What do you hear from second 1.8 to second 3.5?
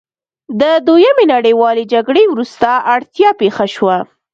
جګړې وروسته اړتیا